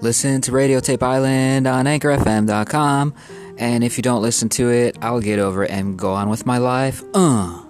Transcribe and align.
listen 0.00 0.40
to 0.42 0.52
Radio 0.52 0.80
Tape 0.80 1.02
Island 1.02 1.66
on 1.66 1.84
AnchorFM.com. 1.86 3.14
And 3.58 3.84
if 3.84 3.96
you 3.96 4.02
don't 4.02 4.22
listen 4.22 4.48
to 4.50 4.70
it, 4.70 4.96
I'll 5.02 5.20
get 5.20 5.38
over 5.38 5.64
it 5.64 5.70
and 5.70 5.98
go 5.98 6.12
on 6.12 6.30
with 6.30 6.46
my 6.46 6.58
life. 6.58 7.02
Uh. 7.14 7.69